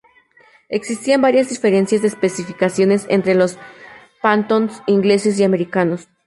[0.69, 3.59] Existían varias diferencias de especificaciones entre los
[4.19, 6.07] Phantoms ingleses y americanos.